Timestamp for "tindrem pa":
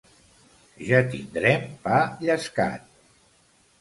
1.11-1.99